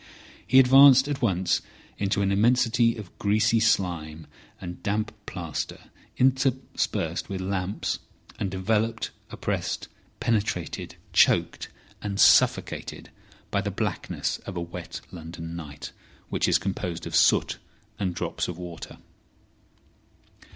[0.47, 1.61] He advanced at once
[1.99, 4.25] into an immensity of greasy slime
[4.59, 7.99] and damp plaster interspersed with lamps,
[8.39, 11.67] and enveloped, oppressed, penetrated, choked,
[12.01, 13.11] and suffocated
[13.51, 15.91] by the blackness of a wet London night,
[16.29, 17.59] which is composed of soot
[17.99, 18.97] and drops of water.